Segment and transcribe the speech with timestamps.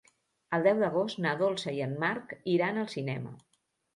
[0.57, 3.37] El deu d'agost na Dolça i en Marc iran al cinema.